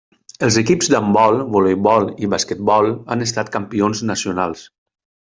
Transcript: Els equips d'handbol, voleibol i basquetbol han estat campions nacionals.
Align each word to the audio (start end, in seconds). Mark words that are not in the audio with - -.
Els 0.45 0.55
equips 0.59 0.87
d'handbol, 0.93 1.35
voleibol 1.55 2.07
i 2.27 2.29
basquetbol 2.33 2.87
han 3.15 3.21
estat 3.27 3.51
campions 3.57 4.01
nacionals. 4.13 4.65